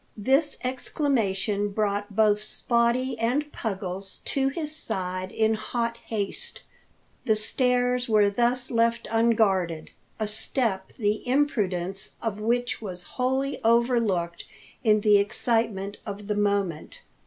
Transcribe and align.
This 0.17 0.57
exclamation 0.63 1.69
brought 1.69 2.15
both 2.15 2.39
Spottie 2.41 3.15
and 3.19 3.51
Puggles 3.53 4.21
to 4.25 4.47
his 4.49 4.75
side 4.75 5.31
in 5.31 5.53
hot 5.53 5.97
haste. 5.97 6.63
The 7.25 7.35
stairs 7.35 8.09
were 8.09 8.27
thus 8.31 8.71
left 8.71 9.07
unguarded 9.11 9.91
a 10.19 10.25
step 10.25 10.91
the 10.97 11.21
imprudence 11.27 12.15
of 12.19 12.41
which 12.41 12.81
was 12.81 13.03
wholly 13.21 13.61
overlooked 13.63 14.45
in 14.83 15.01
the 15.01 15.19
excitement 15.19 15.99
of 16.03 16.25
the 16.25 16.35
moment. 16.35 17.01